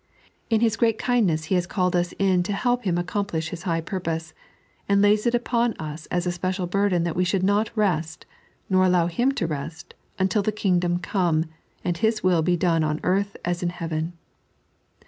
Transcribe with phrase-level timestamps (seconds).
[0.49, 3.81] In His great kindness He ha^ called us in to help Him accomplish His high
[3.81, 4.33] purpose,
[4.89, 8.25] and lays it upon us as a special burden that we should not rest,
[8.67, 11.45] nor allow Him to rettt, until the Kingdom come,
[11.83, 14.13] and His will be done on earth as in heaven.